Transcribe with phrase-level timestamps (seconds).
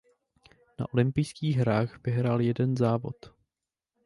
[0.79, 3.15] Na olympijských hrách vyhrál jeden závod.